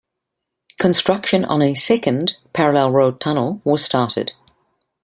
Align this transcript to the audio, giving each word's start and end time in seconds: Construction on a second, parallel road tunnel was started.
Construction 0.79 1.45
on 1.45 1.61
a 1.61 1.75
second, 1.75 2.35
parallel 2.53 2.89
road 2.89 3.19
tunnel 3.19 3.61
was 3.63 3.85
started. 3.85 4.33